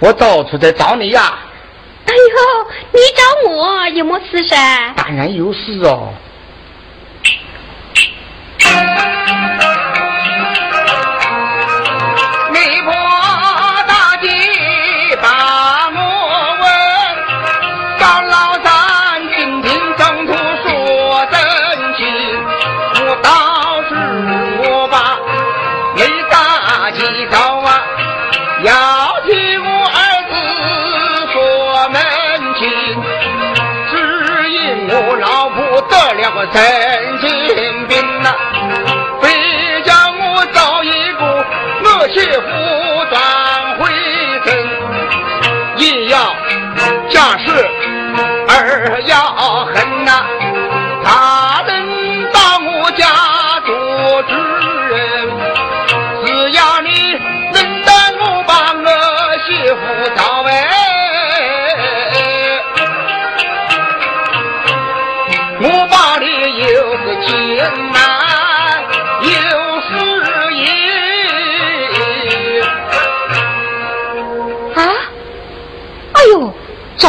[0.00, 1.38] 我到处在找你呀。
[2.06, 4.56] 哎呦，你找我有么事噻？
[4.96, 6.08] 当然有事哦。
[42.42, 42.69] 我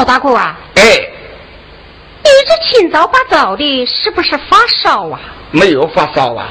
[0.01, 0.81] 赵大哥啊，哎，
[2.23, 5.19] 你这清早八早的，是不是发烧啊？
[5.51, 6.49] 没有发烧啊，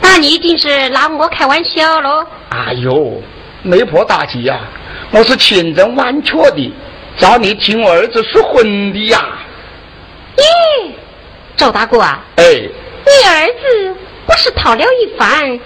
[0.00, 2.24] 那你一定是拿我开玩笑喽？
[2.50, 3.20] 哎呦，
[3.64, 4.60] 媒婆大姐呀，
[5.10, 6.72] 我是千真万确的，
[7.16, 9.18] 找你听我儿子说婚的呀。
[10.36, 10.92] 咦，
[11.56, 13.96] 赵大哥啊，哎，你儿子
[14.28, 15.58] 不是讨了一番？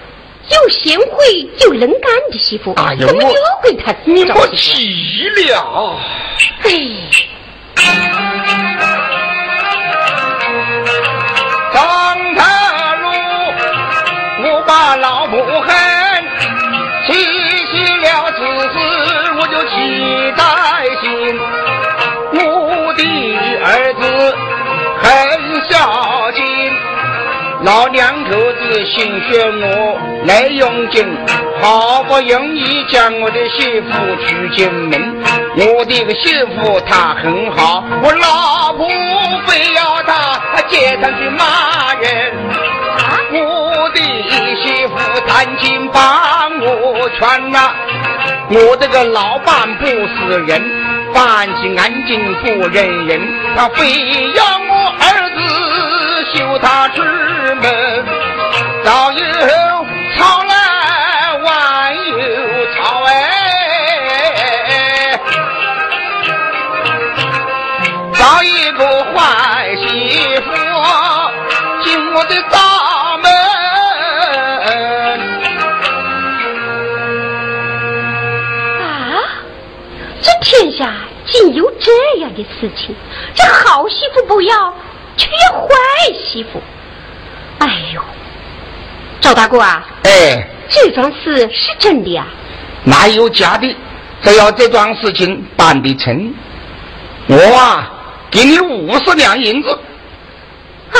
[0.49, 5.97] 又贤惠又能干的媳妇，怎么又给他你莫急了。
[6.63, 6.71] 哎，
[11.73, 13.07] 张大路，
[14.45, 15.75] 我把老母恨，
[17.07, 18.39] 提起了此
[18.73, 18.75] 事
[19.39, 19.75] 我就气
[20.37, 20.43] 在
[21.03, 21.05] 心。
[22.33, 22.39] 我
[22.95, 23.03] 的
[23.65, 24.03] 儿子
[25.03, 25.05] 很
[25.69, 25.75] 孝
[26.33, 26.41] 敬。
[27.65, 31.07] 老两口子心血我来用尽，
[31.63, 33.93] 好不容易将我的媳妇
[34.27, 35.17] 娶进门。
[35.57, 38.89] 我的个媳妇她很好，我老婆
[39.47, 42.33] 非要她接上去骂人。
[43.33, 44.01] 我的
[44.63, 46.03] 媳妇赶紧帮
[46.61, 47.71] 我劝呐，
[48.51, 50.63] 我这个老伴不是人，
[51.13, 53.21] 凡事安静不认人，
[53.57, 55.39] 他非要我儿子
[56.35, 57.03] 休他之。
[57.63, 57.96] 门
[58.87, 59.19] 早有
[60.17, 60.55] 吵来
[61.43, 62.17] 晚有
[62.77, 63.11] 吵哎，
[68.15, 70.53] 找一个坏媳妇
[71.83, 73.29] 进我的大门。
[78.85, 79.19] 啊，
[80.23, 82.95] 这天下竟有这样的事情！
[83.35, 84.73] 这好媳妇不要，
[85.17, 85.75] 却要坏
[86.15, 86.63] 媳妇。
[87.59, 88.01] 哎呦，
[89.21, 89.87] 赵大哥啊！
[90.05, 92.27] 哎，这桩事是真的呀？
[92.85, 93.75] 哪有假的？
[94.23, 96.33] 只要这桩事情办得成，
[97.29, 97.91] 我啊，
[98.31, 99.69] 给你五十两银子。
[100.93, 100.99] 啊，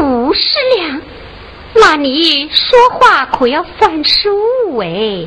[0.00, 0.40] 五十
[0.76, 1.00] 两？
[1.74, 5.26] 那你说话可要算数哎！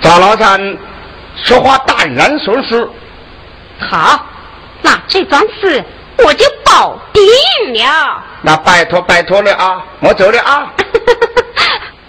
[0.00, 0.76] 赵老三
[1.36, 2.90] 说话淡然算数。
[3.78, 4.26] 好，
[4.82, 5.84] 那这桩事。
[6.22, 8.22] 我就保定了。
[8.42, 10.72] 那拜托拜托了啊，我走了啊。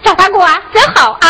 [0.04, 1.28] 赵大哥啊，真好啊。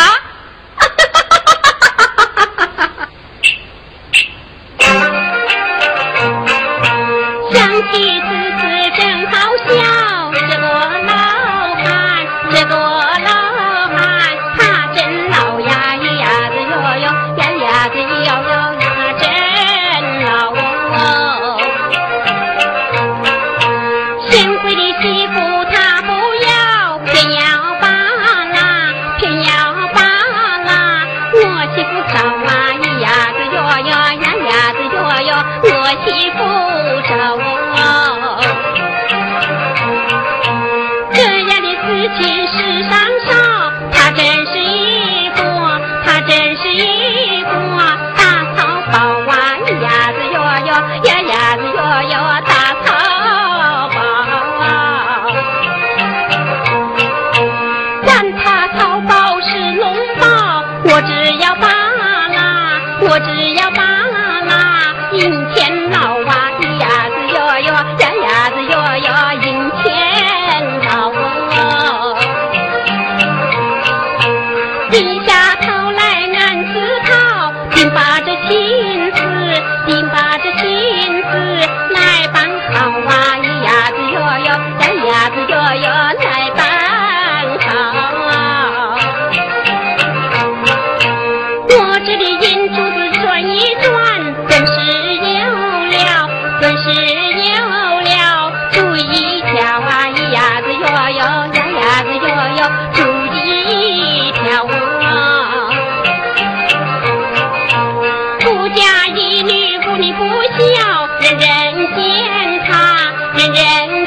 [111.22, 112.96] 人人见他，
[113.36, 114.01] 人人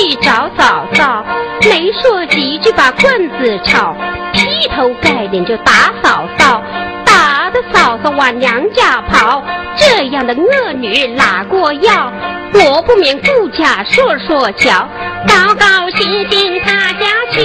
[0.00, 1.22] 去找嫂嫂，
[1.68, 3.94] 没说几句把棍子吵，
[4.32, 6.62] 劈头盖脸就打嫂嫂，
[7.04, 9.42] 打的嫂嫂往娘家跑。
[9.76, 12.10] 这样的恶女哪过要？
[12.54, 14.88] 我不免顾家说说瞧，
[15.28, 17.42] 高高兴兴他家去，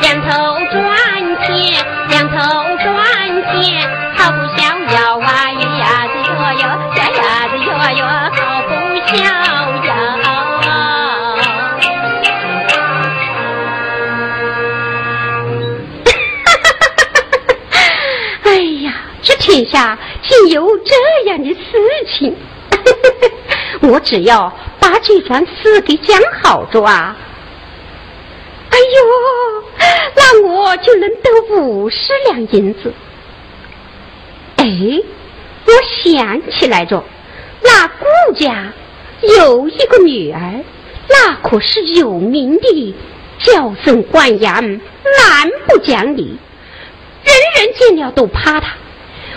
[0.00, 2.36] 两头赚钱，两头
[2.82, 5.52] 赚钱，好不逍遥啊！
[5.52, 6.66] 一呀子哟哟，
[6.96, 7.66] 呀呀子哟
[7.96, 8.04] 哟，
[8.34, 8.72] 好不
[9.06, 9.51] 逍
[19.52, 20.94] 天下竟有这
[21.28, 21.60] 样的事
[22.08, 22.34] 情！
[23.86, 24.50] 我只要
[24.80, 27.14] 把这桩事给讲好着啊，
[28.70, 29.84] 哎呦，
[30.16, 32.94] 那我就能得五十两银子。
[34.56, 34.64] 哎，
[35.66, 35.72] 我
[36.02, 37.04] 想起来着，
[37.62, 38.72] 那顾家
[39.36, 40.64] 有一个女儿，
[41.10, 42.94] 那可是有名的
[43.38, 46.38] 娇生惯养、蛮不讲理，
[47.22, 48.76] 人人见了都怕她。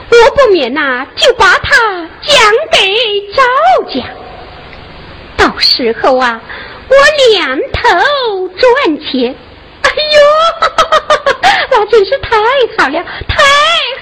[0.09, 1.75] 我不免呐、就把它
[2.21, 2.37] 讲
[2.71, 2.77] 给
[3.33, 3.43] 赵
[3.91, 4.05] 家。
[5.37, 6.41] 到时候啊，
[6.89, 6.95] 我
[7.33, 9.35] 两头赚钱。
[9.81, 10.19] 哎呦，
[11.71, 12.37] 那真是太
[12.77, 13.43] 好了，太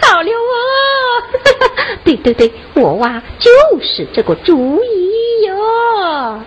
[0.08, 1.24] 好了哦！
[2.04, 3.50] 对对对，我哇、就
[3.82, 6.44] 是这个主意哟。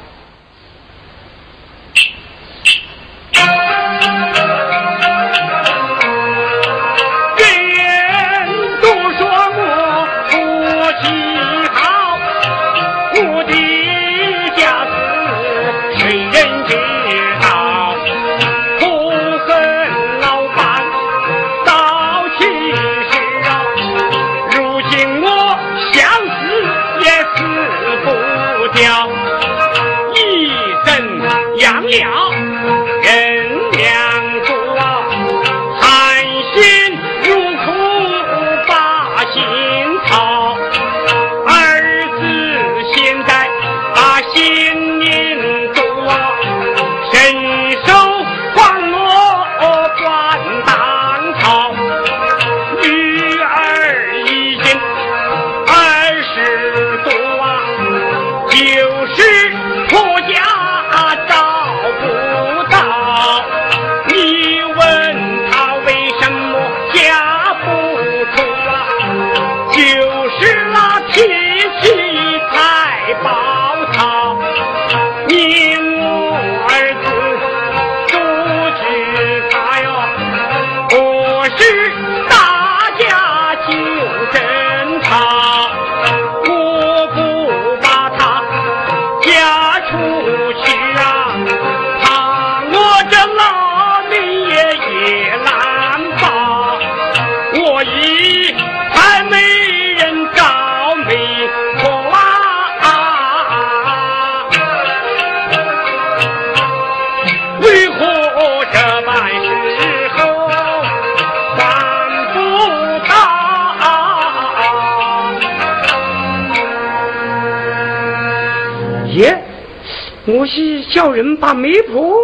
[120.96, 122.16] 叫人把媒婆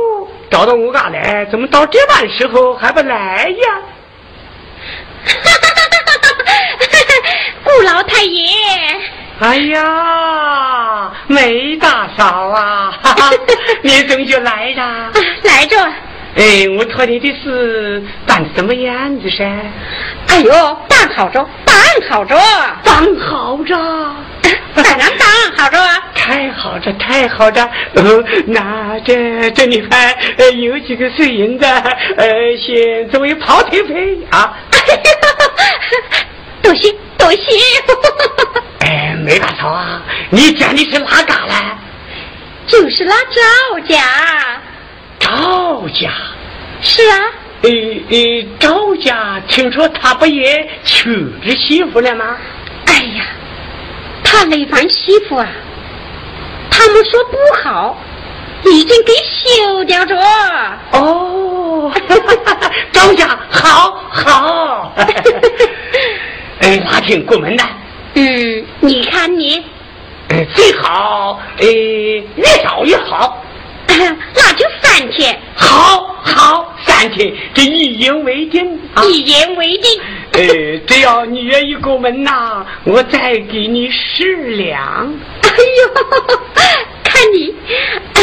[0.51, 3.69] 找到我家来，怎么到这般时候还不来呀？
[7.63, 8.49] 顾老太爷，
[9.41, 13.31] 哎呀，梅大嫂啊，哈哈，
[13.83, 15.13] 你怎么就来了？
[15.45, 15.77] 来着，
[16.37, 19.45] 哎，我托你的事办什么样子噻？
[20.29, 21.77] 哎呦，办好着，办
[22.09, 22.35] 好着，
[22.83, 23.77] 办好着，
[24.75, 26.03] 当然办好着啊！
[26.25, 27.61] 太好着，太好着。
[27.97, 30.17] 哦，那这这里还
[30.53, 31.67] 有几个碎银子，
[32.17, 34.57] 呃，先作为跑腿费啊。
[36.63, 37.41] 多谢多谢。
[38.87, 40.01] 哎，没办错啊，
[40.31, 41.55] 你讲的是哪嘎嘞？
[42.69, 44.01] 就是那赵家。
[45.19, 46.09] 赵家。
[46.81, 47.19] 是啊。
[47.63, 47.71] 呃
[48.11, 52.37] 呃，赵家听说他不也娶了媳妇了吗？
[52.87, 53.25] 哎呀，
[54.23, 55.49] 他那番媳妇啊，
[56.73, 57.97] 他们说不好，
[58.65, 60.17] 已经给修掉着。
[60.93, 61.93] 哦，
[62.93, 64.93] 张家好好。
[66.61, 67.65] 哎，那挺过门的。
[68.15, 69.63] 嗯，你看你。
[70.29, 71.65] 哎，最好哎，
[72.37, 73.42] 越早越好。
[74.35, 80.01] 那就三天，好好三天，这一言为定，一言为定。
[80.33, 85.13] 呃，只要你愿意过门呐，我再给你十两。
[85.43, 86.41] 哎呦，
[87.05, 87.55] 看你，
[88.15, 88.23] 呃，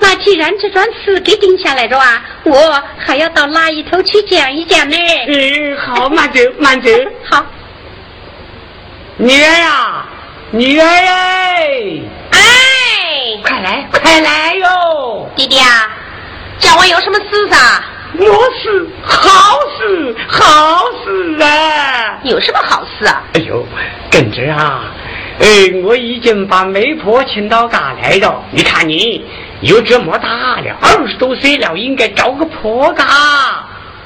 [0.00, 4.96] 那既然这桩事给定下来了啊，我还要到那一头去讲一讲呢。
[5.28, 6.90] 嗯，好，慢走，慢走。
[7.24, 7.44] 好，
[9.16, 10.04] 女儿呀，
[10.50, 12.00] 女儿哎。
[13.42, 15.28] 快来，快来哟！
[15.34, 15.90] 弟弟啊，
[16.58, 17.82] 叫我有什么事噻？
[18.18, 18.24] 我
[18.62, 22.18] 是，好事，好事啊！
[22.22, 23.22] 有什么好事啊？
[23.34, 23.66] 哎呦，
[24.10, 24.84] 耿直啊，
[25.40, 25.46] 哎，
[25.82, 28.42] 我已经把媒婆请到家来了。
[28.52, 29.24] 你看你
[29.60, 33.04] 又这么大了，二十多岁了，应该找个婆家。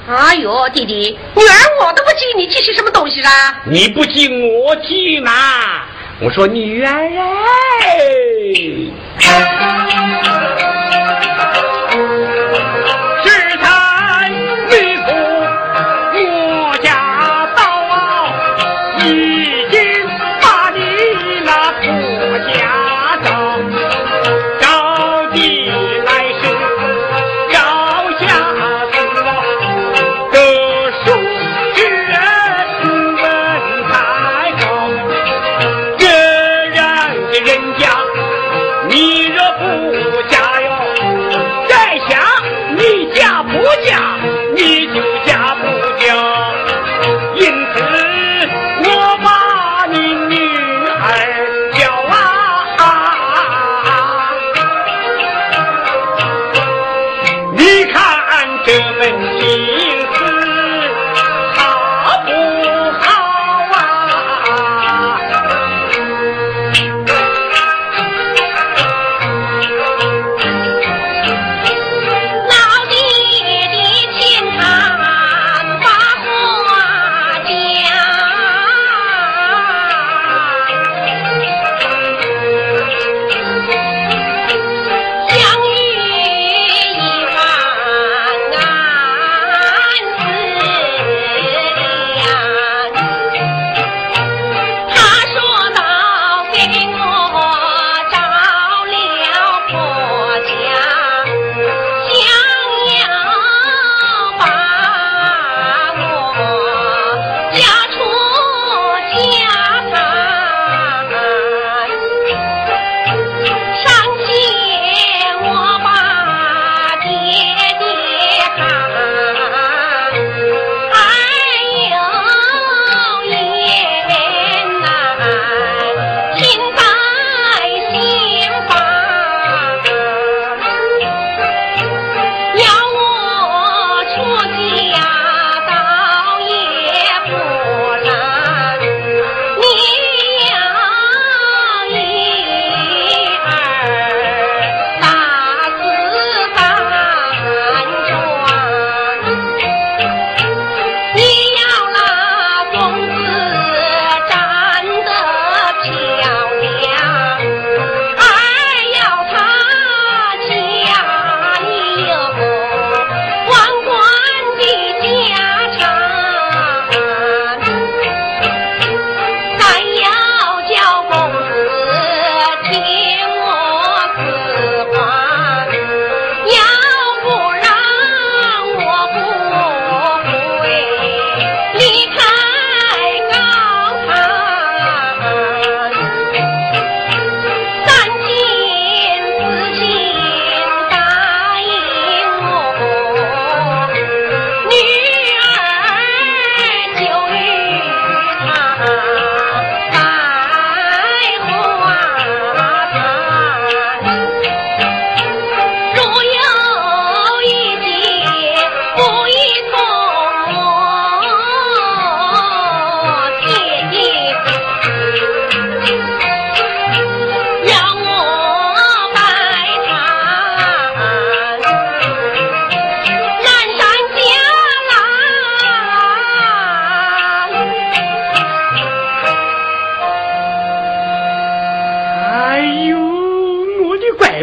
[0.09, 3.61] 哎呦，弟弟，女儿我都不记，你记些什么东西啦？
[3.65, 5.31] 你不记，我记嘛。
[6.23, 6.85] 我说你原
[7.15, 7.31] 来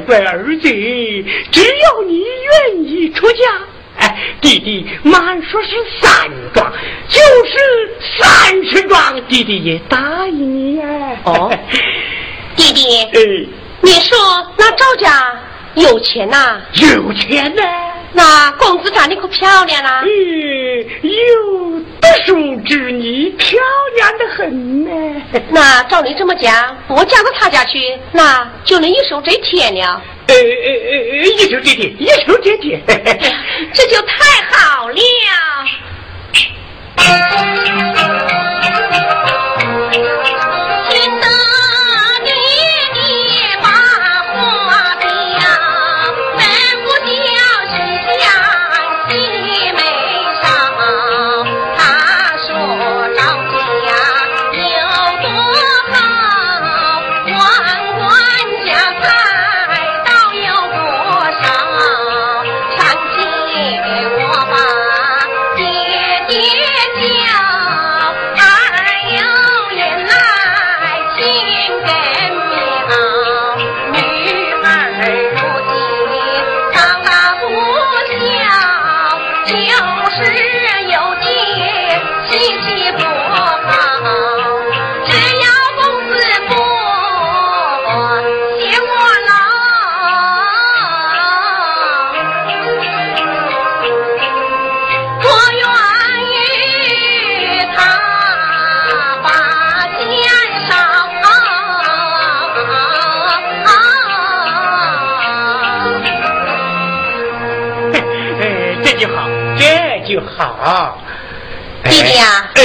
[0.09, 0.69] 乖乖儿子，
[1.53, 3.45] 只要你愿意出家，
[3.99, 5.69] 哎，弟弟满说是
[6.01, 6.73] 三桩，
[7.09, 11.21] 就是三十桩，弟弟也答应你哎。
[11.25, 11.55] 哦，
[12.57, 12.81] 弟弟，
[13.13, 13.47] 哎，
[13.83, 14.19] 你说
[14.57, 15.11] 那赵家
[15.81, 16.61] 有钱呐？
[16.75, 17.63] 有钱呢。
[18.13, 20.03] 那公子长得可漂亮啦！
[20.03, 20.09] 嗯，
[21.03, 23.61] 有读书之女，漂
[23.97, 24.91] 亮的很呢。
[25.51, 27.79] 那照你这么讲，我嫁到他家去，
[28.13, 30.03] 那就能一手遮天了。
[30.27, 32.81] 呃呃呃，一手遮天，一手遮天，
[33.75, 34.99] 这就太好了。
[110.27, 110.99] 好，
[111.85, 112.63] 弟弟呀，哎，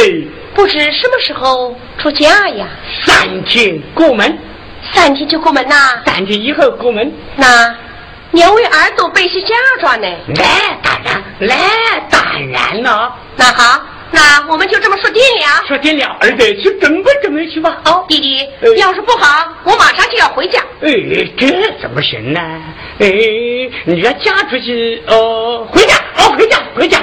[0.54, 2.68] 不知什么时候出嫁呀？
[3.06, 4.38] 三天过门，
[4.92, 5.76] 三天就过门呐？
[6.06, 7.12] 三天以后过门。
[7.36, 7.76] 那
[8.32, 10.08] 两位儿子备些嫁妆呢？
[10.36, 11.58] 来，当然，来，
[12.10, 13.16] 当然了。
[13.36, 15.64] 那好，那我们就这么说定了。
[15.68, 17.78] 说定了，儿子去准备准备去吧。
[17.86, 20.60] 哦，弟弟，要是不好，我马上就要回家。
[20.82, 20.92] 哎，
[21.38, 21.48] 这
[21.82, 22.40] 怎么行呢？
[23.00, 23.10] 哎，
[23.86, 27.00] 你要嫁出去，哦，回家，哦，回家，回家。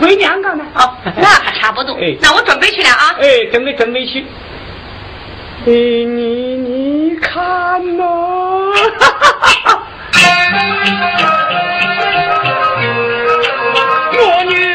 [0.00, 0.64] 回娘家呢？
[0.74, 1.96] 哦，那还差不多。
[2.20, 3.14] 那我准备去了啊！
[3.20, 4.20] 哎，准备准备去。
[5.66, 8.04] 哎，你你看呐，
[14.18, 14.65] 我 女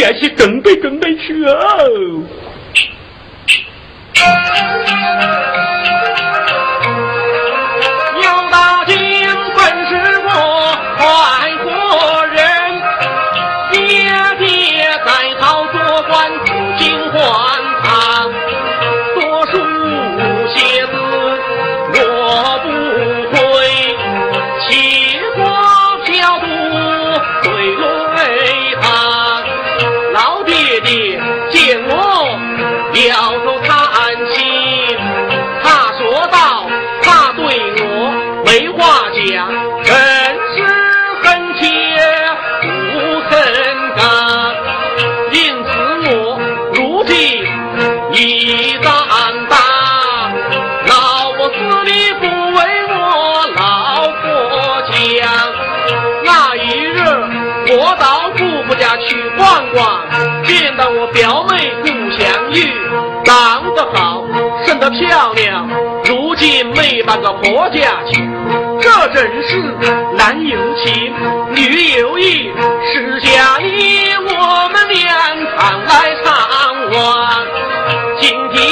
[0.00, 2.24] 也去准备准备去哦。
[61.00, 62.70] 我表妹顾香玉
[63.24, 64.22] 长得好，
[64.66, 65.66] 生得漂亮，
[66.04, 68.30] 如今没半个婆家亲，
[68.82, 69.74] 这真是
[70.18, 71.14] 男有情，
[71.54, 72.52] 女有意，
[72.92, 75.08] 是家里我们两
[75.56, 77.46] 常来常往。
[78.20, 78.62] 今天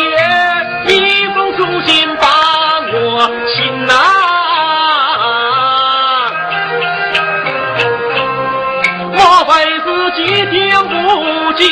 [10.18, 11.66] 几天不见？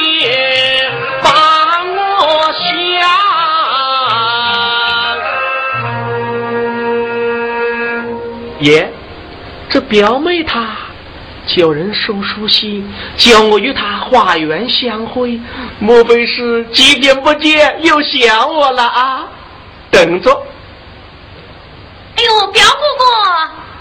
[8.61, 8.89] 爷，
[9.69, 10.67] 这表妹她
[11.47, 15.41] 叫人送书信，叫我与她花园相会，
[15.79, 19.27] 莫非是几天不见又想我了啊？
[19.91, 20.31] 等着。
[22.17, 23.05] 哎呦，表姑姑！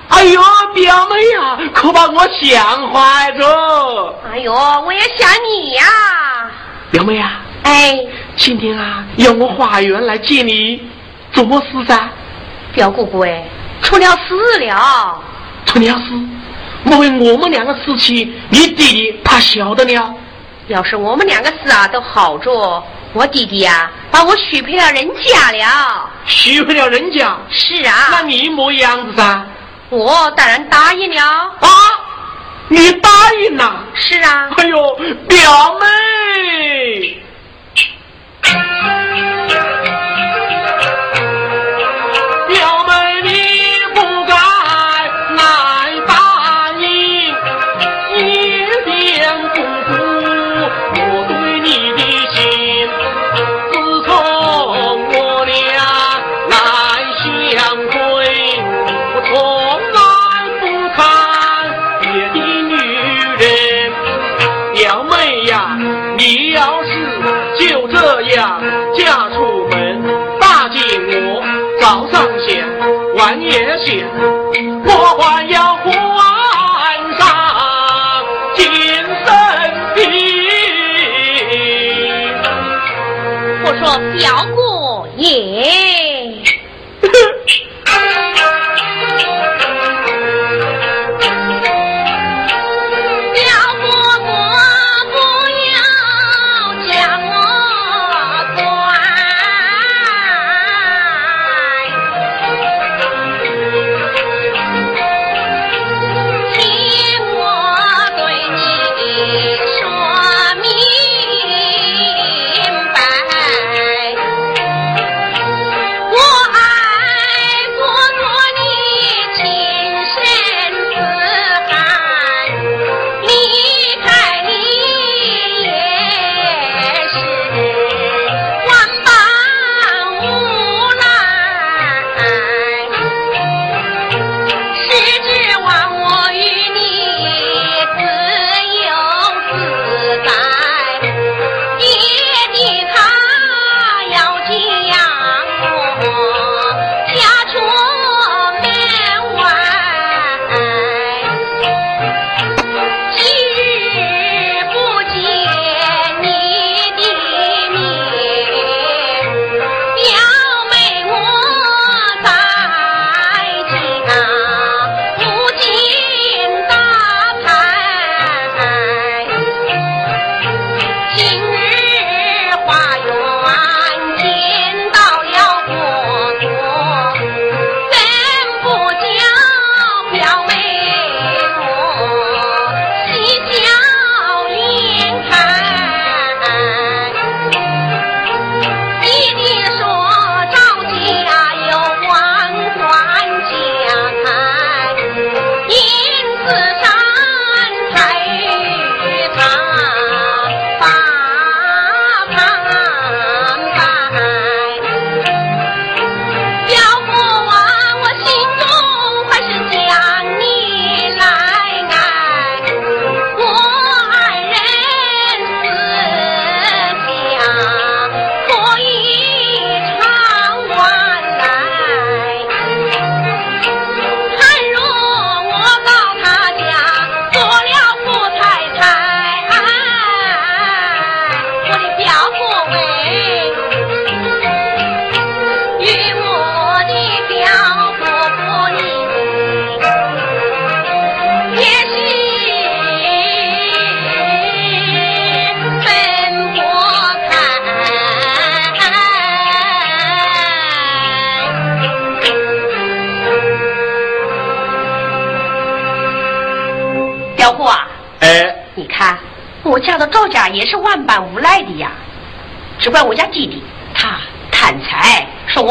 [0.09, 0.41] 哎呦，
[0.75, 4.13] 表妹呀，可把我想坏着。
[4.29, 5.83] 哎呦，我也想你呀。
[6.91, 7.97] 表妹呀，哎，
[8.35, 10.83] 今天啊，要我花园来接你，
[11.31, 12.09] 做么事噻？
[12.73, 13.45] 表姑姑哎，
[13.81, 15.17] 出了事了。
[15.65, 16.11] 出了事？
[16.83, 20.13] 莫非我们两个事情，你弟弟怕晓得了？
[20.67, 22.83] 要是我们两个事啊都好着，
[23.13, 26.09] 我弟弟呀把我许配了人家了。
[26.25, 27.37] 许配了人家？
[27.49, 27.93] 是啊。
[28.11, 29.41] 那你么样子噻？
[29.95, 31.69] 我当然答应了啊！
[32.67, 33.09] 你答
[33.41, 33.85] 应了？
[33.93, 34.49] 是啊。
[34.57, 34.95] 哎呦，
[35.27, 37.21] 表妹。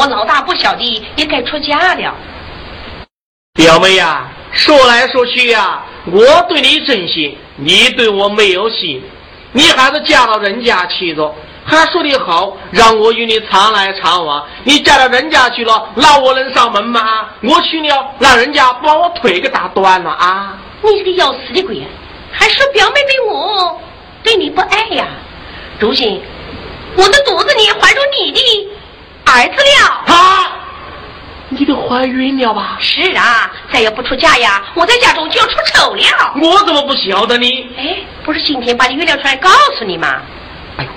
[0.05, 2.13] 我老大不小的也该出嫁了。
[3.55, 9.01] 表妹呀，说来说去呀，我对你真心，你对我没有心，
[9.51, 11.33] 你还是嫁到人家去着。
[11.65, 14.45] 还说的好，让我与你常来常往。
[14.63, 17.27] 你嫁到人家去了，那我能上门吗？
[17.41, 20.55] 我去了，让人家把我腿给打断了啊！
[20.83, 21.81] 你这个要死的鬼，
[22.31, 23.81] 还说表妹对我
[24.21, 25.07] 对你不爱呀？
[25.79, 26.21] 如今
[26.95, 28.69] 我的肚子里怀着你的
[29.25, 30.13] 儿子了。
[30.15, 30.51] 啊！
[31.49, 32.77] 你都怀孕了吧？
[32.81, 36.33] 是啊，再要不出嫁呀，我在家中就要出丑了。
[36.41, 37.69] 我怎么不晓得呢？
[37.77, 40.21] 哎，不是今天把你约了出来告诉你吗？
[40.77, 40.89] 哎呦，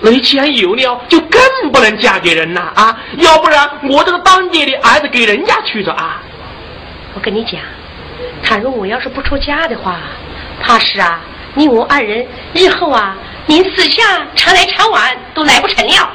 [0.00, 2.98] 那你既然有了，就更不能嫁给人呐啊！
[3.18, 6.20] 要不然我这个当爹的儿子给人家娶着啊！
[7.14, 7.60] 我跟你讲，
[8.42, 10.00] 倘若我要是不出嫁的话，
[10.62, 11.20] 怕是啊，
[11.54, 13.14] 你我二人日后啊，
[13.46, 15.00] 连四下常来常往
[15.34, 16.10] 都来不成了。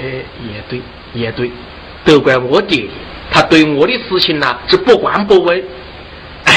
[0.00, 0.80] 哎，也对，
[1.14, 1.50] 也对。
[2.04, 2.88] 都怪我爹爹，
[3.32, 5.60] 他对我的事情呢是不管不问。
[6.44, 6.52] 哎，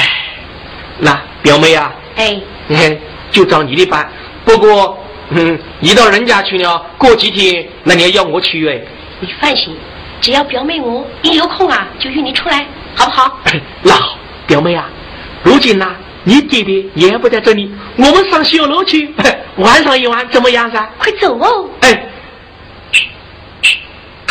[0.99, 2.39] 那表妹啊，哎，
[3.31, 4.07] 就照你的办。
[4.45, 4.95] 不过，
[5.31, 8.79] 嗯，你到人家去了，过几天那你要我去哎。
[9.21, 9.75] 你放心，
[10.21, 13.39] 只要表妹我一有空啊，就约你出来，好不好？
[13.81, 14.87] 那好，表妹啊，
[15.43, 19.11] 如今呢，你爹爹也不在这里，我们上小楼去
[19.55, 20.87] 玩上一玩，怎么样噻？
[20.99, 21.67] 快走哦！
[21.81, 22.05] 哎。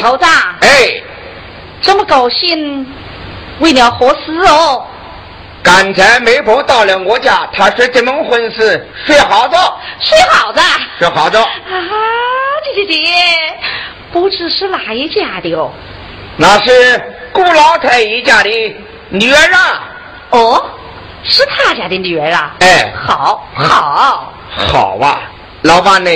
[0.00, 0.24] 头子，
[0.60, 1.02] 哎，
[1.80, 2.86] 这么高兴，
[3.60, 4.84] 为了何事哦？
[5.62, 9.56] 刚才媒婆到了我家，她说这门婚事，睡好着，
[10.00, 10.62] 睡好着，
[10.98, 11.40] 睡好着。
[11.40, 11.48] 啊，
[12.64, 13.02] 姐姐姐，
[14.12, 15.70] 不知是哪一家的哦？
[16.36, 18.76] 那是顾老太一家的
[19.10, 19.84] 女儿啊。
[20.30, 20.70] 哦，
[21.24, 22.54] 是他家的女儿啊？
[22.60, 25.20] 哎，好，好，好啊，
[25.62, 26.10] 老板呢？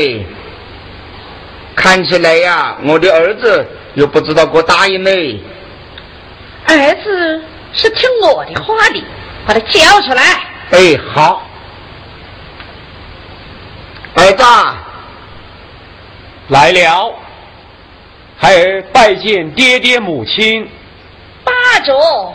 [1.83, 5.41] 看起来呀，我的儿子又不知道给我答应嘞。
[6.65, 7.43] 儿子
[7.75, 9.03] 是听我的话的，
[9.45, 10.23] 把他叫出来。
[10.71, 11.43] 哎，好。
[14.15, 14.45] 儿子
[16.51, 17.13] 来了，
[18.39, 20.69] 孩儿拜见爹爹母亲。
[21.43, 22.33] 霸着，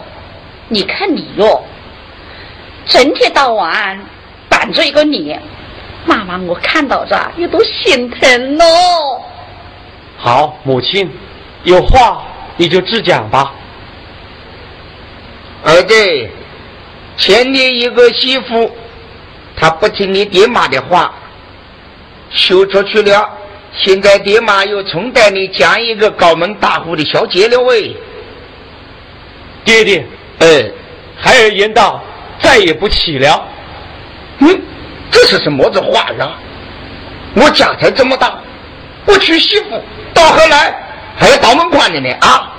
[0.67, 1.63] 你看你哟，
[2.85, 3.97] 整天到晚
[4.49, 5.41] 板着一个脸。
[6.05, 9.23] 妈妈，我看到这也都心疼喽。
[10.17, 11.09] 好，母亲，
[11.63, 12.23] 有话
[12.57, 13.53] 你就直讲吧。
[15.63, 16.29] 儿子，
[17.17, 18.71] 前年一个媳妇，
[19.55, 21.13] 她不听你爹妈的话，
[22.31, 23.29] 休出去了。
[23.73, 27.95] 现在爹妈又重带你讲一个高门大户的小姐了喂。
[29.63, 30.05] 爹爹，
[30.39, 30.71] 哎，
[31.15, 32.01] 孩儿言道，
[32.41, 33.47] 再也不起了。
[34.39, 34.61] 嗯。
[35.09, 36.35] 这是什么子话呀？
[37.33, 38.39] 我家才这么大，
[39.05, 39.81] 不娶媳妇，
[40.17, 40.75] 到后来
[41.15, 42.51] 还要倒门关的呢啊！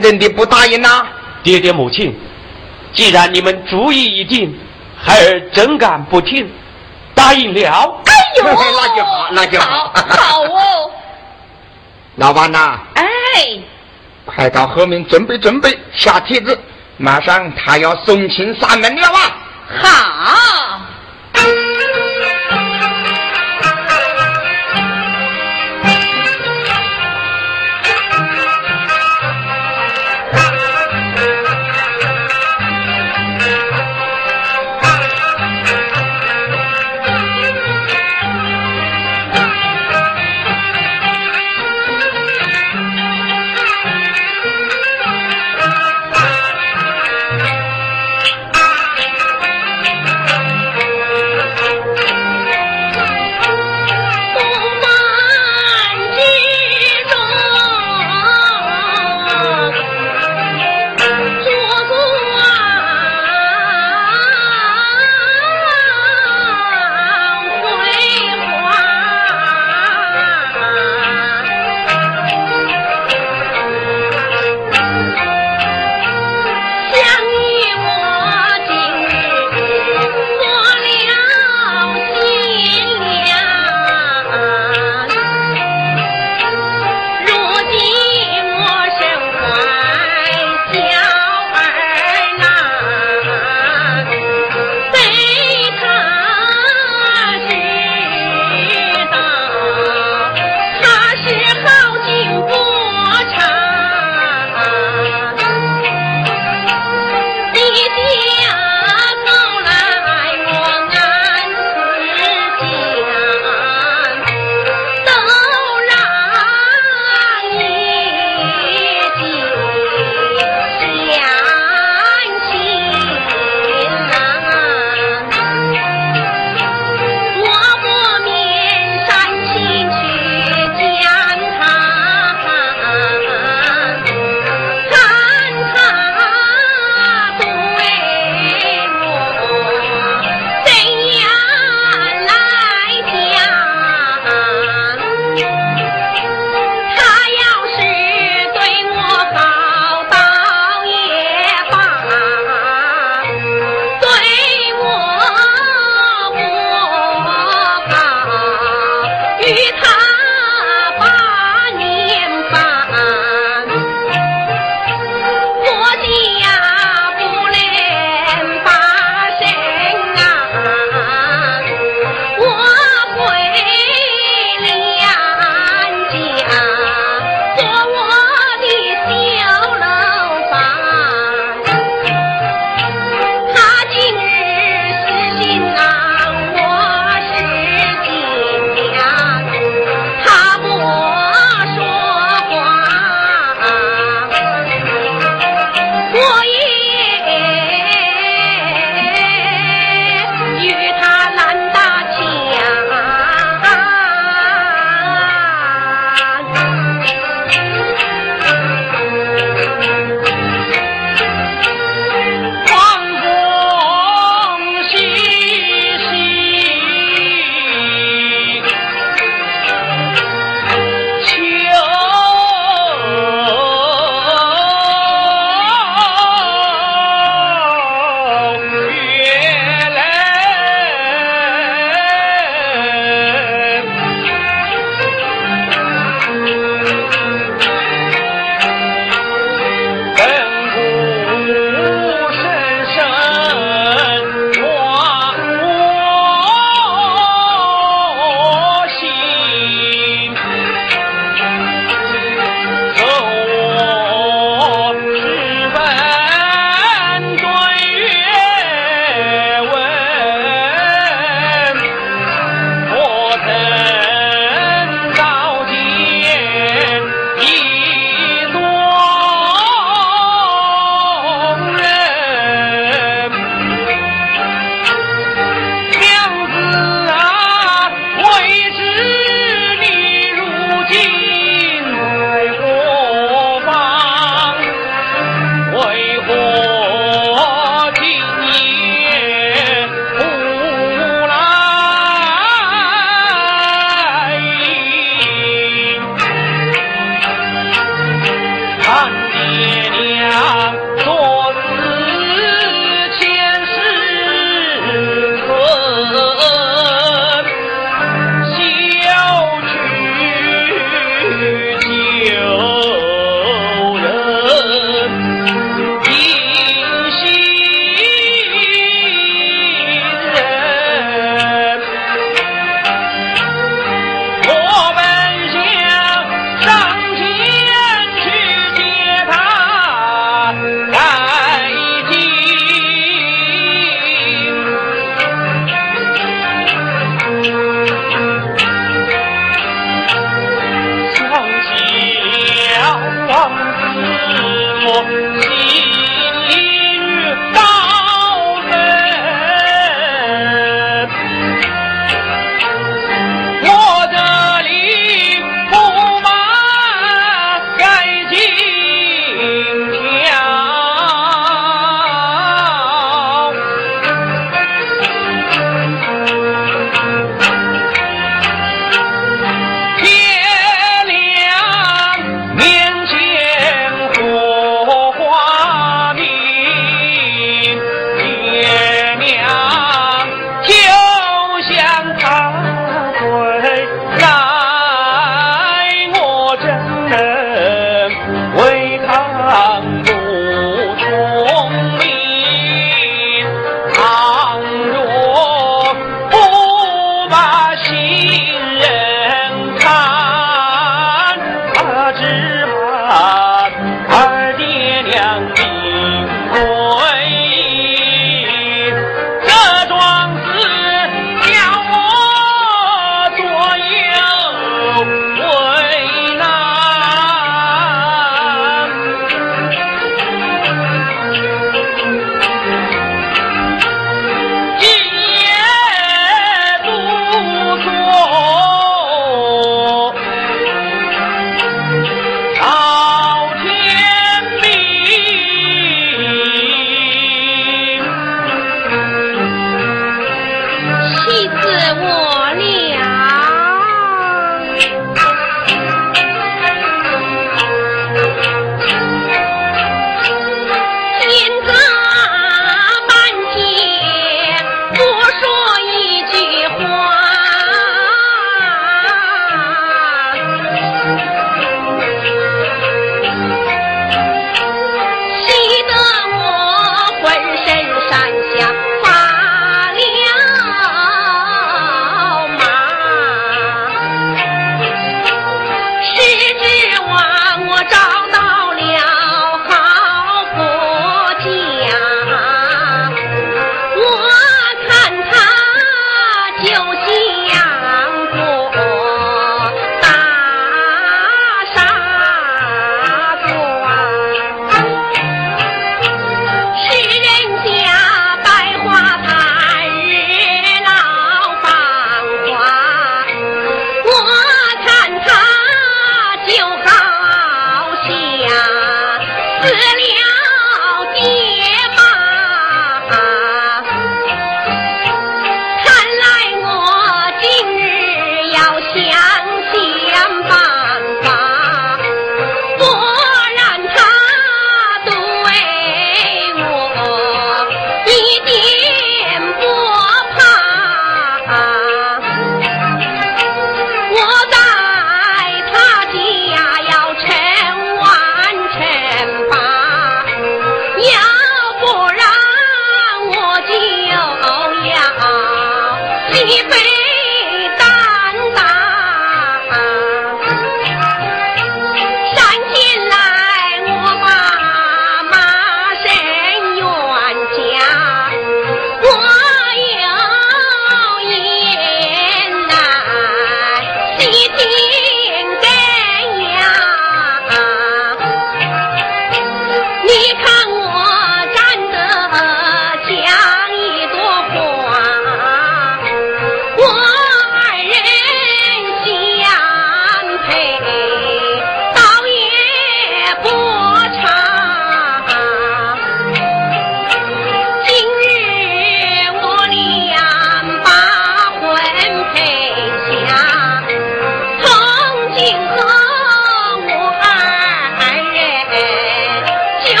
[0.00, 1.06] 真的不答应呐？
[1.42, 2.14] 爹爹母亲，
[2.92, 4.58] 既然你们主意已定，
[4.96, 6.50] 孩儿怎敢不听？
[7.14, 8.02] 答应了。
[8.06, 10.90] 哎呦， 那就好，那就好，好哦。
[12.16, 13.04] 老板呐，哎，
[14.24, 16.58] 快到后面准备准备，下帖子，
[16.96, 19.36] 马上他要送亲上门了啊！
[19.82, 20.63] 好。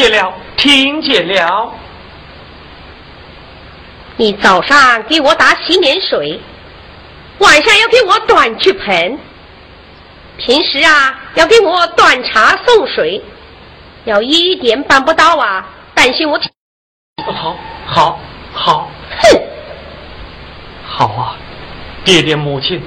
[0.00, 1.70] 见了，听见了。
[4.16, 6.40] 你早上给我打洗脸水，
[7.38, 9.18] 晚上要给我端去盆，
[10.38, 13.22] 平时啊要给我端茶送水，
[14.04, 16.40] 要一点办不到啊，担心我。
[17.22, 18.18] 好，好，
[18.54, 18.90] 好。
[19.22, 19.40] 哼，
[20.86, 21.36] 好啊，
[22.04, 22.82] 爹爹母亲，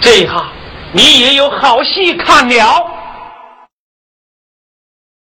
[0.00, 0.48] 这下
[0.92, 2.89] 你也有好戏看了。